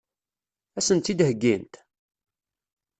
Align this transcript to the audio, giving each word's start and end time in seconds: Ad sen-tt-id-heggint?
Ad 0.77 0.83
sen-tt-id-heggint? 0.87 1.73